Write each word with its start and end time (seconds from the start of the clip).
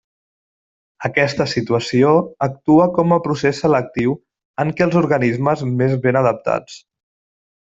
Aquesta 1.09 1.45
situació 1.51 2.13
actua 2.47 2.87
com 2.97 3.13
a 3.17 3.19
procés 3.27 3.61
selectiu 3.65 4.17
en 4.65 4.73
què 4.81 4.87
els 4.87 4.99
organismes 5.03 5.63
més 5.77 5.95
ben 6.07 6.21
adaptats. 6.25 6.81